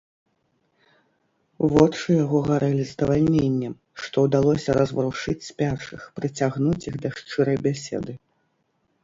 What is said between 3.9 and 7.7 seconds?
што ўдалося разварушыць спячых, прыцягнуць іх да шчырай